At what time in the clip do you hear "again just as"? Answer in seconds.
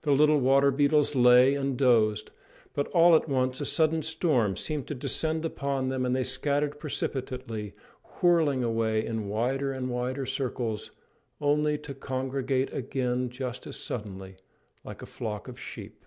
12.72-13.76